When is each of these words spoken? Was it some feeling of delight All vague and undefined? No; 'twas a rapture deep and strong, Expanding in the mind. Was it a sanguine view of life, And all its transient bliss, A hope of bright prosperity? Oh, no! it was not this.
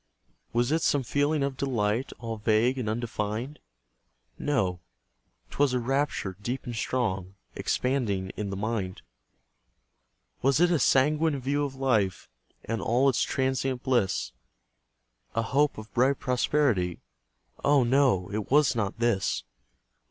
Was 0.51 0.71
it 0.71 0.81
some 0.81 1.03
feeling 1.03 1.43
of 1.43 1.57
delight 1.57 2.11
All 2.17 2.37
vague 2.37 2.79
and 2.79 2.89
undefined? 2.89 3.59
No; 4.39 4.79
'twas 5.51 5.73
a 5.75 5.79
rapture 5.79 6.35
deep 6.41 6.63
and 6.65 6.75
strong, 6.75 7.35
Expanding 7.53 8.31
in 8.35 8.49
the 8.49 8.57
mind. 8.57 9.03
Was 10.41 10.59
it 10.59 10.71
a 10.71 10.79
sanguine 10.79 11.39
view 11.39 11.63
of 11.63 11.75
life, 11.75 12.27
And 12.65 12.81
all 12.81 13.09
its 13.09 13.21
transient 13.21 13.83
bliss, 13.83 14.31
A 15.35 15.43
hope 15.43 15.77
of 15.77 15.93
bright 15.93 16.19
prosperity? 16.19 16.99
Oh, 17.63 17.83
no! 17.83 18.27
it 18.31 18.49
was 18.49 18.75
not 18.75 18.97
this. 18.97 19.43